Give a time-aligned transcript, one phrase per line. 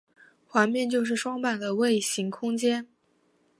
[0.47, 2.87] 环面就是双摆的位形空间。